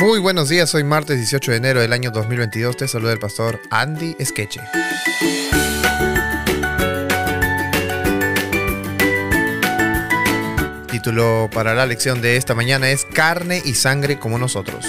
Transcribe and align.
Muy 0.00 0.20
buenos 0.20 0.48
días, 0.48 0.72
hoy 0.76 0.84
martes 0.84 1.16
18 1.16 1.50
de 1.50 1.56
enero 1.56 1.80
del 1.80 1.92
año 1.92 2.12
2022. 2.12 2.76
Te 2.76 2.86
saluda 2.86 3.12
el 3.12 3.18
pastor 3.18 3.60
Andy 3.68 4.14
Skeche. 4.24 4.60
Título 10.88 11.50
para 11.52 11.74
la 11.74 11.84
lección 11.84 12.20
de 12.20 12.36
esta 12.36 12.54
mañana 12.54 12.90
es 12.90 13.06
Carne 13.06 13.60
y 13.64 13.74
sangre 13.74 14.20
como 14.20 14.38
nosotros. 14.38 14.86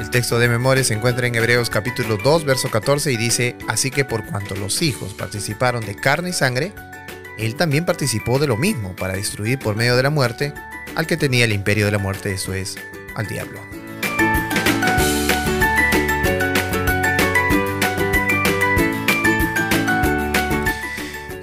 El 0.00 0.08
texto 0.08 0.38
de 0.38 0.48
memoria 0.48 0.84
se 0.84 0.94
encuentra 0.94 1.26
en 1.26 1.34
Hebreos 1.34 1.68
capítulo 1.68 2.16
2, 2.16 2.46
verso 2.46 2.70
14 2.70 3.12
y 3.12 3.18
dice, 3.18 3.56
Así 3.68 3.90
que 3.90 4.06
por 4.06 4.24
cuanto 4.24 4.54
los 4.54 4.80
hijos 4.80 5.12
participaron 5.12 5.84
de 5.84 5.96
carne 5.96 6.30
y 6.30 6.32
sangre, 6.32 6.72
él 7.42 7.56
también 7.56 7.84
participó 7.84 8.38
de 8.38 8.46
lo 8.46 8.56
mismo 8.56 8.94
para 8.94 9.14
destruir 9.14 9.58
por 9.58 9.74
medio 9.74 9.96
de 9.96 10.04
la 10.04 10.10
muerte 10.10 10.54
al 10.94 11.08
que 11.08 11.16
tenía 11.16 11.44
el 11.44 11.52
imperio 11.52 11.86
de 11.86 11.92
la 11.92 11.98
muerte, 11.98 12.32
esto 12.32 12.54
es, 12.54 12.76
al 13.16 13.26
diablo. 13.26 13.60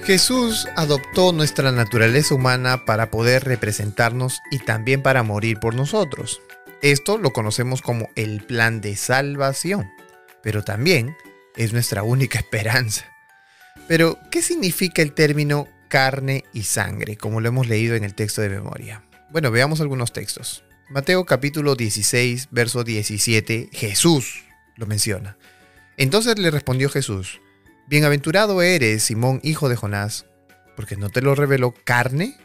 Jesús 0.06 0.68
adoptó 0.76 1.34
nuestra 1.34 1.72
naturaleza 1.72 2.34
humana 2.34 2.86
para 2.86 3.12
poder 3.12 3.44
representarnos 3.44 4.42
y 4.50 4.60
también 4.60 5.04
para 5.04 5.22
morir 5.22 5.60
por 5.60 5.76
nosotros. 5.76 6.42
Esto 6.82 7.18
lo 7.18 7.32
conocemos 7.32 7.82
como 7.82 8.10
el 8.16 8.42
plan 8.42 8.80
de 8.80 8.96
salvación, 8.96 9.92
pero 10.42 10.64
también 10.64 11.16
es 11.58 11.74
nuestra 11.74 12.04
única 12.04 12.40
esperanza. 12.40 13.06
Pero, 13.88 14.18
¿qué 14.32 14.42
significa 14.42 15.02
el 15.02 15.14
término 15.14 15.68
carne 15.90 16.46
y 16.54 16.64
sangre, 16.64 17.18
como 17.18 17.42
lo 17.42 17.50
hemos 17.50 17.68
leído 17.68 17.96
en 17.96 18.06
el 18.06 18.16
texto 18.16 18.42
de 18.42 18.50
memoria. 18.50 19.04
Bueno, 19.32 19.52
veamos 19.52 19.82
algunos 19.82 20.14
textos. 20.14 20.64
Mateo 20.90 21.26
capítulo 21.26 21.76
16, 21.76 22.48
verso 22.52 22.84
17, 22.84 23.70
Jesús 23.74 24.46
lo 24.78 24.86
menciona. 24.88 25.38
Entonces 25.98 26.40
le 26.40 26.50
respondió 26.52 26.90
Jesús, 26.90 27.42
Bienaventurado 27.88 28.62
eres, 28.62 29.04
Simón, 29.04 29.40
hijo 29.44 29.68
de 29.68 29.76
Jonás, 29.76 30.26
porque 30.76 30.96
no 30.96 31.10
te 31.10 31.22
lo 31.22 31.36
reveló 31.36 31.74
carne 31.84 32.38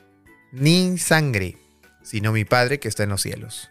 ni 0.52 0.98
sangre, 0.98 1.58
sino 2.02 2.33
mi 2.33 2.44
Padre 2.44 2.80
que 2.80 2.88
está 2.88 3.02
en 3.02 3.11
los 3.11 3.22
cielos. 3.22 3.70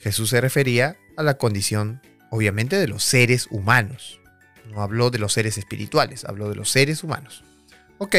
Jesús 0.00 0.30
se 0.30 0.40
refería 0.40 0.96
a 1.16 1.22
la 1.22 1.38
condición, 1.38 2.02
obviamente, 2.30 2.76
de 2.76 2.88
los 2.88 3.04
seres 3.04 3.46
humanos. 3.50 4.20
No 4.68 4.82
habló 4.82 5.10
de 5.10 5.18
los 5.18 5.32
seres 5.32 5.58
espirituales, 5.58 6.24
habló 6.24 6.48
de 6.48 6.56
los 6.56 6.70
seres 6.70 7.04
humanos. 7.04 7.44
Ok, 7.98 8.16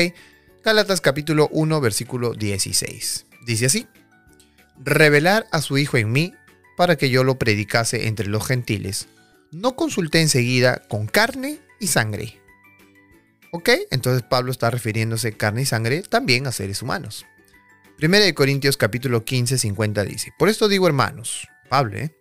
Gálatas 0.64 1.02
capítulo 1.02 1.50
1 1.52 1.82
versículo 1.82 2.34
16. 2.34 3.26
Dice 3.46 3.66
así, 3.66 3.86
revelar 4.82 5.46
a 5.52 5.62
su 5.62 5.78
Hijo 5.78 5.98
en 5.98 6.10
mí 6.10 6.34
para 6.78 6.96
que 6.96 7.10
yo 7.10 7.26
lo 7.26 7.38
predicase 7.38 8.08
entre 8.08 8.28
los 8.28 8.48
gentiles. 8.48 9.10
No 9.52 9.76
consulté 9.76 10.22
enseguida 10.22 10.82
con 10.88 11.08
carne 11.08 11.60
y 11.82 11.88
sangre. 11.88 12.40
¿Ok? 13.52 13.72
Entonces 13.92 14.24
Pablo 14.24 14.54
está 14.54 14.72
refiriéndose 14.72 15.34
carne 15.34 15.64
y 15.64 15.66
sangre 15.66 16.02
también 16.02 16.48
a 16.48 16.54
seres 16.54 16.82
humanos. 16.82 17.26
Primera 17.98 18.24
de 18.24 18.34
Corintios 18.34 18.78
capítulo 18.78 19.26
15, 19.26 19.58
50 19.58 20.06
dice, 20.06 20.32
por 20.40 20.48
esto 20.48 20.70
digo 20.70 20.88
hermanos, 20.88 21.46
Pablo, 21.68 21.98
¿eh? 21.98 22.16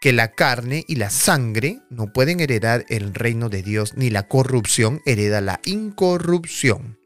que 0.00 0.12
la 0.12 0.30
carne 0.30 0.84
y 0.86 0.94
la 0.94 1.10
sangre 1.10 1.80
no 1.90 2.12
pueden 2.12 2.38
heredar 2.38 2.86
el 2.88 3.14
reino 3.14 3.48
de 3.48 3.64
Dios, 3.64 3.94
ni 3.96 4.10
la 4.10 4.28
corrupción 4.28 5.02
hereda 5.06 5.40
la 5.40 5.58
incorrupción. 5.64 6.99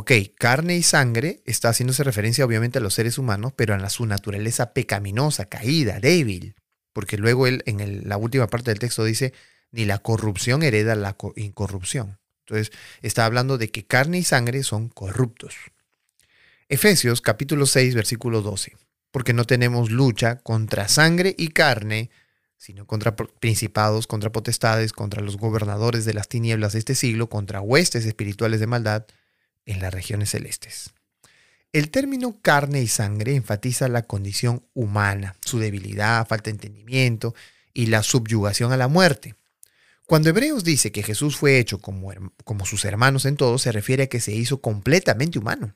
Ok, 0.00 0.12
carne 0.38 0.76
y 0.76 0.84
sangre 0.84 1.42
está 1.44 1.70
haciéndose 1.70 2.04
referencia 2.04 2.44
obviamente 2.44 2.78
a 2.78 2.80
los 2.80 2.94
seres 2.94 3.18
humanos, 3.18 3.52
pero 3.56 3.74
a 3.74 3.90
su 3.90 4.06
naturaleza 4.06 4.72
pecaminosa, 4.72 5.46
caída, 5.46 5.98
débil. 5.98 6.54
Porque 6.92 7.18
luego 7.18 7.48
él 7.48 7.64
en 7.66 8.08
la 8.08 8.16
última 8.16 8.46
parte 8.46 8.70
del 8.70 8.78
texto 8.78 9.02
dice, 9.02 9.32
ni 9.72 9.86
la 9.86 9.98
corrupción 9.98 10.62
hereda 10.62 10.94
la 10.94 11.16
incorrupción. 11.34 12.20
Entonces 12.46 12.70
está 13.02 13.26
hablando 13.26 13.58
de 13.58 13.72
que 13.72 13.86
carne 13.86 14.18
y 14.18 14.22
sangre 14.22 14.62
son 14.62 14.88
corruptos. 14.88 15.56
Efesios 16.68 17.20
capítulo 17.20 17.66
6 17.66 17.96
versículo 17.96 18.40
12. 18.40 18.76
Porque 19.10 19.32
no 19.32 19.46
tenemos 19.46 19.90
lucha 19.90 20.36
contra 20.36 20.86
sangre 20.86 21.34
y 21.36 21.48
carne, 21.48 22.10
sino 22.56 22.86
contra 22.86 23.16
principados, 23.16 24.06
contra 24.06 24.30
potestades, 24.30 24.92
contra 24.92 25.22
los 25.22 25.38
gobernadores 25.38 26.04
de 26.04 26.14
las 26.14 26.28
tinieblas 26.28 26.74
de 26.74 26.78
este 26.78 26.94
siglo, 26.94 27.28
contra 27.28 27.60
huestes 27.60 28.04
espirituales 28.04 28.60
de 28.60 28.68
maldad 28.68 29.04
en 29.68 29.80
las 29.80 29.92
regiones 29.92 30.30
celestes. 30.30 30.90
El 31.72 31.90
término 31.90 32.40
carne 32.40 32.80
y 32.82 32.88
sangre 32.88 33.34
enfatiza 33.34 33.88
la 33.88 34.02
condición 34.02 34.64
humana, 34.74 35.36
su 35.44 35.58
debilidad, 35.58 36.26
falta 36.26 36.44
de 36.44 36.52
entendimiento 36.52 37.34
y 37.74 37.86
la 37.86 38.02
subyugación 38.02 38.72
a 38.72 38.76
la 38.78 38.88
muerte. 38.88 39.34
Cuando 40.06 40.30
Hebreos 40.30 40.64
dice 40.64 40.90
que 40.90 41.02
Jesús 41.02 41.36
fue 41.36 41.58
hecho 41.58 41.78
como, 41.78 42.10
como 42.44 42.64
sus 42.64 42.86
hermanos 42.86 43.26
en 43.26 43.36
todo, 43.36 43.58
se 43.58 43.70
refiere 43.70 44.04
a 44.04 44.06
que 44.08 44.20
se 44.20 44.32
hizo 44.32 44.62
completamente 44.62 45.38
humano. 45.38 45.74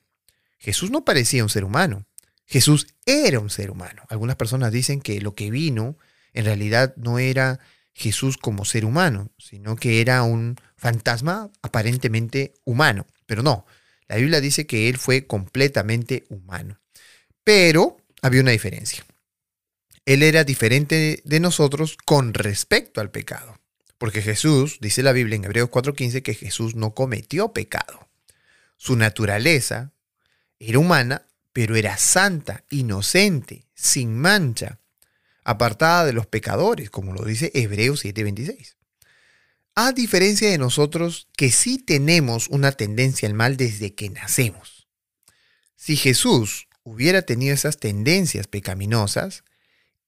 Jesús 0.59 0.91
no 0.91 1.05
parecía 1.05 1.43
un 1.43 1.51
ser 1.51 1.65
humano, 1.65 2.07
Jesús 2.47 2.87
era 3.05 3.41
un 3.41 3.51
ser 3.51 3.71
humano. 3.71 4.03
Algunas 4.09 4.37
personas 4.37 4.73
dicen 4.73 5.01
que 5.01 5.21
lo 5.21 5.35
que 5.35 5.51
vino 5.51 5.97
en 6.33 6.47
realidad 6.47 6.95
no 6.97 7.19
era 7.19 7.61
Jesús 7.93 8.39
como 8.39 8.65
ser 8.65 8.85
humano, 8.85 9.31
sino 9.39 9.77
que 9.77 10.01
era 10.01 10.23
un 10.23 10.57
fantasma 10.77 11.51
aparentemente 11.63 12.55
humano. 12.65 13.07
Pero 13.27 13.43
no, 13.43 13.67
la 14.13 14.19
Biblia 14.19 14.43
dice 14.43 14.67
que 14.67 14.91
Él 14.91 14.99
fue 14.99 15.27
completamente 15.27 16.27
humano. 16.29 16.79
Pero 17.45 17.97
había 18.21 18.43
una 18.43 18.51
diferencia. 18.51 19.07
Él 20.05 20.23
era 20.23 20.45
diferente 20.45 21.23
de 21.25 21.41
nosotros 21.41 21.97
con 22.05 22.35
respecto 22.35 23.01
al 23.01 23.11
pecado. 23.11 23.59
Porque 23.97 24.21
Jesús, 24.21 24.77
dice 24.83 25.03
la 25.03 25.13
Biblia 25.13 25.37
en 25.37 25.47
Hebreos 25.47 25.71
4:15, 25.71 26.23
que 26.23 26.35
Jesús 26.35 26.75
no 26.75 26.93
cometió 26.93 27.55
pecado. 27.55 28.11
Su 28.77 28.97
naturaleza 28.97 29.93
era 30.59 30.79
humana, 30.79 31.27
pero 31.55 31.75
era 31.75 31.97
santa, 31.97 32.65
inocente, 32.69 33.65
sin 33.75 34.15
mancha, 34.15 34.79
apartada 35.43 36.05
de 36.05 36.13
los 36.13 36.27
pecadores, 36.27 36.91
como 36.91 37.15
lo 37.15 37.25
dice 37.25 37.51
Hebreos 37.55 38.05
7:26. 38.05 38.77
A 39.75 39.93
diferencia 39.93 40.51
de 40.51 40.59
nosotros 40.59 41.29
que 41.37 41.51
sí 41.51 41.79
tenemos 41.79 42.49
una 42.49 42.73
tendencia 42.73 43.27
al 43.27 43.35
mal 43.35 43.57
desde 43.57 43.95
que 43.95 44.11
nacemos. 44.11 44.87
Si 45.77 45.97
Jesús 45.97 46.69
hubiera 46.83 47.23
tenido 47.23 47.55
esas 47.55 47.79
tendencias 47.79 48.47
pecaminosas, 48.47 49.45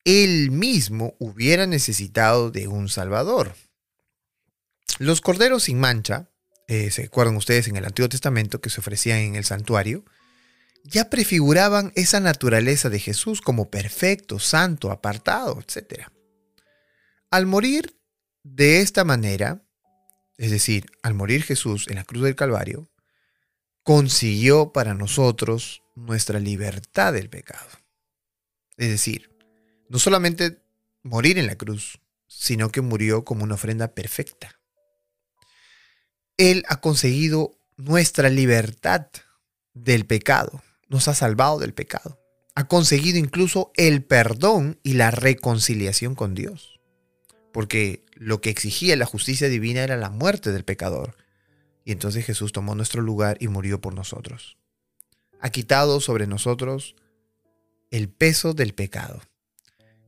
él 0.05 0.51
mismo 0.51 1.17
hubiera 1.19 1.67
necesitado 1.67 2.51
de 2.51 2.69
un 2.69 2.91
Salvador. 2.91 3.55
Los 4.99 5.23
corderos 5.23 5.65
sin 5.65 5.81
mancha, 5.81 6.29
eh, 6.69 6.91
se 6.91 7.05
acuerdan 7.05 7.37
ustedes 7.37 7.67
en 7.67 7.77
el 7.77 7.87
Antiguo 7.87 8.09
Testamento 8.09 8.61
que 8.61 8.71
se 8.71 8.81
ofrecían 8.81 9.19
en 9.19 9.35
el 9.35 9.45
santuario, 9.45 10.05
ya 10.85 11.09
prefiguraban 11.09 11.91
esa 11.97 12.21
naturaleza 12.21 12.91
de 12.91 13.01
Jesús 13.01 13.41
como 13.41 13.71
perfecto, 13.71 14.39
santo, 14.39 14.91
apartado, 14.91 15.59
etc. 15.59 16.09
Al 17.31 17.47
morir 17.47 17.97
de 18.45 18.83
esta 18.83 19.05
manera, 19.05 19.63
es 20.37 20.51
decir, 20.51 20.87
al 21.03 21.15
morir 21.15 21.43
Jesús 21.43 21.89
en 21.89 21.97
la 21.97 22.05
cruz 22.05 22.23
del 22.23 22.37
Calvario, 22.37 22.91
consiguió 23.83 24.73
para 24.73 24.95
nosotros 24.95 25.83
nuestra 25.95 26.39
libertad 26.39 27.15
del 27.15 27.31
pecado. 27.31 27.69
Es 28.77 28.91
decir, 28.91 29.31
no 29.89 29.99
solamente 29.99 30.63
morir 31.03 31.39
en 31.39 31.47
la 31.47 31.57
cruz, 31.57 32.01
sino 32.27 32.71
que 32.71 32.83
murió 32.83 33.25
como 33.25 33.45
una 33.45 33.55
ofrenda 33.55 33.95
perfecta. 33.95 34.61
Él 36.37 36.65
ha 36.69 36.81
conseguido 36.81 37.59
nuestra 37.77 38.29
libertad 38.29 39.07
del 39.73 40.05
pecado, 40.05 40.63
nos 40.89 41.09
ha 41.09 41.15
salvado 41.15 41.59
del 41.59 41.73
pecado, 41.73 42.21
ha 42.55 42.69
conseguido 42.69 43.19
incluso 43.19 43.73
el 43.77 44.05
perdón 44.05 44.79
y 44.83 44.95
la 44.95 45.11
reconciliación 45.11 46.15
con 46.15 46.35
Dios 46.35 46.74
porque 47.55 48.05
lo 48.15 48.41
que 48.41 48.51
exigía 48.51 48.97
la 48.97 49.07
justicia 49.07 49.49
divina 49.49 49.85
era 49.85 49.97
la 49.97 50.11
muerte 50.11 50.51
del 50.51 50.65
pecador. 50.65 51.17
Y 51.85 51.93
entonces 51.93 52.27
Jesús 52.27 52.51
tomó 52.51 52.75
nuestro 52.75 53.01
lugar 53.01 53.37
y 53.39 53.47
murió 53.47 53.81
por 53.81 53.95
nosotros. 53.95 54.57
Ha 55.39 55.51
quitado 55.51 56.01
sobre 56.01 56.27
nosotros 56.27 56.97
el 57.93 58.09
peso 58.09 58.55
del 58.55 58.75
pecado 58.75 59.23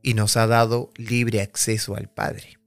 y 0.03 0.15
nos 0.15 0.37
ha 0.37 0.49
dado 0.49 0.91
libre 0.97 1.41
acceso 1.41 1.95
al 1.95 2.11
Padre. 2.11 2.59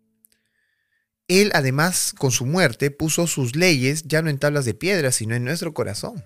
Él 1.28 1.52
además 1.54 2.14
con 2.18 2.32
su 2.32 2.46
muerte 2.46 2.90
puso 2.90 3.28
sus 3.28 3.58
leyes 3.58 4.04
ya 4.04 4.22
no 4.22 4.30
en 4.30 4.40
tablas 4.40 4.64
de 4.64 4.76
piedra, 4.76 5.12
sino 5.12 5.36
en 5.36 5.44
nuestro 5.44 5.74
corazón. 5.74 6.24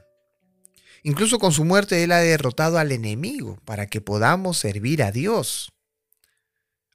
Incluso 1.02 1.40
con 1.40 1.54
su 1.54 1.66
muerte 1.66 2.04
Él 2.04 2.12
ha 2.12 2.20
derrotado 2.20 2.78
al 2.78 2.92
enemigo 2.92 3.58
para 3.66 3.88
que 3.88 4.00
podamos 4.00 4.60
servir 4.60 5.02
a 5.02 5.12
Dios. 5.12 5.74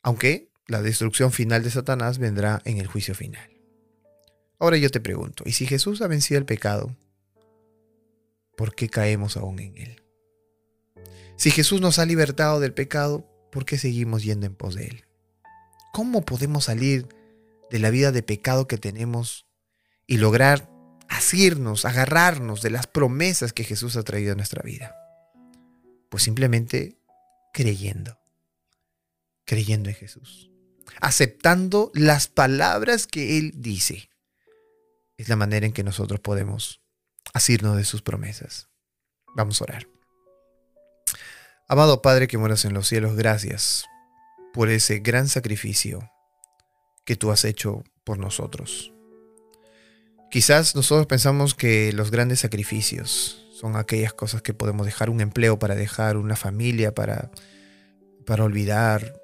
Aunque 0.04 0.47
la 0.68 0.82
destrucción 0.82 1.32
final 1.32 1.64
de 1.64 1.70
Satanás 1.70 2.18
vendrá 2.18 2.62
en 2.64 2.78
el 2.78 2.86
juicio 2.86 3.14
final. 3.14 3.50
Ahora 4.60 4.76
yo 4.76 4.90
te 4.90 5.00
pregunto, 5.00 5.44
¿y 5.46 5.52
si 5.52 5.66
Jesús 5.66 6.02
ha 6.02 6.06
vencido 6.06 6.38
el 6.38 6.44
pecado? 6.44 6.94
¿Por 8.56 8.74
qué 8.74 8.88
caemos 8.88 9.36
aún 9.36 9.60
en 9.60 9.76
él? 9.78 10.02
Si 11.36 11.52
Jesús 11.52 11.80
nos 11.80 11.98
ha 11.98 12.04
libertado 12.04 12.58
del 12.58 12.74
pecado, 12.74 13.24
¿por 13.52 13.64
qué 13.64 13.78
seguimos 13.78 14.24
yendo 14.24 14.46
en 14.46 14.56
pos 14.56 14.74
de 14.74 14.88
Él? 14.88 15.04
¿Cómo 15.92 16.24
podemos 16.24 16.64
salir 16.64 17.06
de 17.70 17.78
la 17.78 17.90
vida 17.90 18.10
de 18.10 18.24
pecado 18.24 18.66
que 18.66 18.76
tenemos 18.76 19.46
y 20.06 20.16
lograr 20.16 20.68
asirnos, 21.08 21.84
agarrarnos 21.84 22.60
de 22.60 22.70
las 22.70 22.88
promesas 22.88 23.52
que 23.52 23.62
Jesús 23.62 23.96
ha 23.96 24.02
traído 24.02 24.32
a 24.32 24.34
nuestra 24.34 24.62
vida? 24.62 24.96
Pues 26.08 26.24
simplemente 26.24 26.98
creyendo, 27.52 28.18
creyendo 29.44 29.90
en 29.90 29.94
Jesús, 29.94 30.50
aceptando 31.00 31.90
las 31.94 32.28
palabras 32.28 33.06
que 33.06 33.38
Él 33.38 33.52
dice. 33.56 34.10
Es 35.16 35.28
la 35.28 35.36
manera 35.36 35.66
en 35.66 35.72
que 35.72 35.84
nosotros 35.84 36.20
podemos 36.20 36.80
asirnos 37.34 37.76
de 37.76 37.84
sus 37.84 38.02
promesas. 38.02 38.68
Vamos 39.34 39.60
a 39.60 39.64
orar. 39.64 39.88
Amado 41.68 42.00
Padre 42.00 42.28
que 42.28 42.38
moras 42.38 42.64
en 42.64 42.72
los 42.72 42.88
cielos, 42.88 43.14
gracias 43.14 43.84
por 44.54 44.70
ese 44.70 45.00
gran 45.00 45.28
sacrificio 45.28 46.10
que 47.04 47.16
tú 47.16 47.30
has 47.30 47.44
hecho 47.44 47.84
por 48.04 48.18
nosotros. 48.18 48.92
Quizás 50.30 50.74
nosotros 50.74 51.06
pensamos 51.06 51.54
que 51.54 51.92
los 51.92 52.10
grandes 52.10 52.40
sacrificios 52.40 53.46
son 53.52 53.76
aquellas 53.76 54.12
cosas 54.12 54.42
que 54.42 54.54
podemos 54.54 54.86
dejar 54.86 55.10
un 55.10 55.20
empleo 55.20 55.58
para 55.58 55.74
dejar 55.74 56.16
una 56.16 56.36
familia, 56.36 56.94
para, 56.94 57.30
para 58.24 58.44
olvidar, 58.44 59.20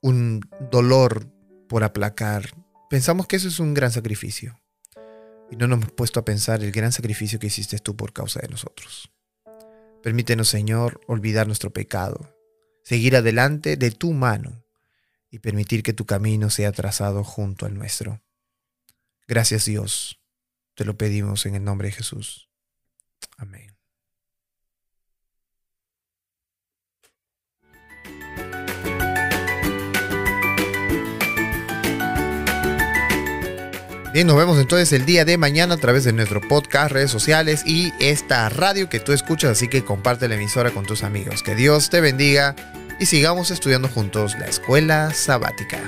un 0.00 0.40
dolor 0.70 1.28
por 1.68 1.84
aplacar. 1.84 2.50
Pensamos 2.90 3.26
que 3.26 3.36
eso 3.36 3.48
es 3.48 3.60
un 3.60 3.74
gran 3.74 3.90
sacrificio. 3.90 4.60
Y 5.50 5.56
no 5.56 5.66
nos 5.66 5.78
hemos 5.78 5.92
puesto 5.92 6.20
a 6.20 6.24
pensar 6.24 6.62
el 6.62 6.72
gran 6.72 6.92
sacrificio 6.92 7.38
que 7.38 7.46
hiciste 7.46 7.78
tú 7.78 7.96
por 7.96 8.12
causa 8.12 8.40
de 8.40 8.48
nosotros. 8.48 9.10
Permítenos, 10.02 10.48
Señor, 10.48 11.00
olvidar 11.06 11.46
nuestro 11.46 11.70
pecado, 11.70 12.34
seguir 12.84 13.16
adelante 13.16 13.76
de 13.76 13.90
tu 13.90 14.12
mano 14.12 14.64
y 15.30 15.40
permitir 15.40 15.82
que 15.82 15.92
tu 15.92 16.06
camino 16.06 16.50
sea 16.50 16.72
trazado 16.72 17.24
junto 17.24 17.66
al 17.66 17.74
nuestro. 17.74 18.22
Gracias 19.26 19.66
Dios, 19.66 20.20
te 20.74 20.84
lo 20.84 20.96
pedimos 20.96 21.44
en 21.46 21.54
el 21.54 21.64
nombre 21.64 21.88
de 21.88 21.92
Jesús. 21.92 22.48
Amén. 23.36 23.77
Bien, 34.12 34.26
nos 34.26 34.38
vemos 34.38 34.58
entonces 34.58 34.90
el 34.94 35.04
día 35.04 35.26
de 35.26 35.36
mañana 35.36 35.74
a 35.74 35.76
través 35.76 36.04
de 36.04 36.14
nuestro 36.14 36.40
podcast, 36.40 36.92
redes 36.92 37.10
sociales 37.10 37.62
y 37.66 37.92
esta 38.00 38.48
radio 38.48 38.88
que 38.88 39.00
tú 39.00 39.12
escuchas, 39.12 39.50
así 39.50 39.68
que 39.68 39.84
comparte 39.84 40.28
la 40.28 40.36
emisora 40.36 40.70
con 40.70 40.86
tus 40.86 41.02
amigos. 41.02 41.42
Que 41.42 41.54
Dios 41.54 41.90
te 41.90 42.00
bendiga 42.00 42.56
y 42.98 43.04
sigamos 43.04 43.50
estudiando 43.50 43.88
juntos 43.88 44.34
la 44.38 44.46
escuela 44.46 45.12
sabática. 45.12 45.80